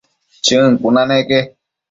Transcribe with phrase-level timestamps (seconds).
[0.45, 1.39] Chën cuna neque